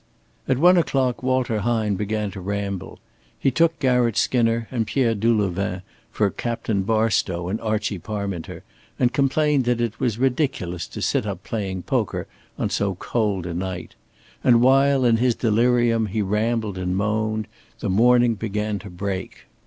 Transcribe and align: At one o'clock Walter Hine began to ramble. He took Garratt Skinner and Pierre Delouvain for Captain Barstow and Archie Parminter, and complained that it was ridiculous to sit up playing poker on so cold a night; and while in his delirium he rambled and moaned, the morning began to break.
At 0.47 0.57
one 0.57 0.77
o'clock 0.77 1.21
Walter 1.21 1.59
Hine 1.59 1.93
began 1.93 2.31
to 2.31 2.41
ramble. 2.41 2.97
He 3.37 3.51
took 3.51 3.77
Garratt 3.77 4.17
Skinner 4.17 4.67
and 4.71 4.87
Pierre 4.87 5.13
Delouvain 5.13 5.83
for 6.09 6.31
Captain 6.31 6.81
Barstow 6.81 7.49
and 7.49 7.61
Archie 7.61 7.99
Parminter, 7.99 8.63
and 8.97 9.13
complained 9.13 9.65
that 9.65 9.79
it 9.79 9.99
was 9.99 10.17
ridiculous 10.17 10.87
to 10.87 11.03
sit 11.03 11.27
up 11.27 11.43
playing 11.43 11.83
poker 11.83 12.25
on 12.57 12.71
so 12.71 12.95
cold 12.95 13.45
a 13.45 13.53
night; 13.53 13.93
and 14.43 14.61
while 14.61 15.05
in 15.05 15.17
his 15.17 15.35
delirium 15.35 16.07
he 16.07 16.23
rambled 16.23 16.79
and 16.79 16.95
moaned, 16.97 17.45
the 17.79 17.87
morning 17.87 18.33
began 18.33 18.79
to 18.79 18.89
break. 18.89 19.45